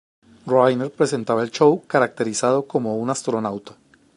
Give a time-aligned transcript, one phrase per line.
[0.47, 3.77] Rayner presentaba el show caracterizado como un astronauta.